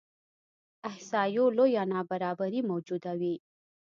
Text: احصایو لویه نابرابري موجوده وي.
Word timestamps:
احصایو 0.89 1.45
لویه 1.57 1.83
نابرابري 1.93 2.61
موجوده 2.69 3.11
وي. 3.19 3.35